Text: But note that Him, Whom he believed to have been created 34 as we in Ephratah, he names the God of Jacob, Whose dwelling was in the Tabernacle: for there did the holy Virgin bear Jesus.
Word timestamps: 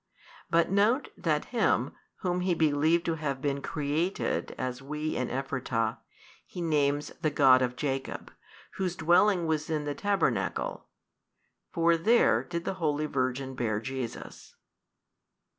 But 0.49 0.71
note 0.71 1.09
that 1.15 1.45
Him, 1.53 1.93
Whom 2.21 2.39
he 2.39 2.55
believed 2.55 3.05
to 3.05 3.13
have 3.21 3.39
been 3.39 3.61
created 3.61 4.47
34 4.47 4.55
as 4.65 4.81
we 4.81 5.15
in 5.15 5.29
Ephratah, 5.29 5.99
he 6.43 6.59
names 6.59 7.11
the 7.21 7.29
God 7.29 7.61
of 7.61 7.75
Jacob, 7.75 8.33
Whose 8.77 8.95
dwelling 8.95 9.45
was 9.45 9.69
in 9.69 9.85
the 9.85 9.93
Tabernacle: 9.93 10.87
for 11.71 11.97
there 11.97 12.43
did 12.43 12.65
the 12.65 12.73
holy 12.81 13.05
Virgin 13.05 13.53
bear 13.53 13.79
Jesus. 13.79 14.55